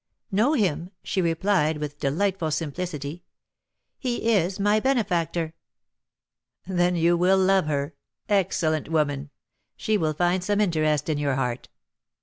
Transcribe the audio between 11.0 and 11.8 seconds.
in your heart."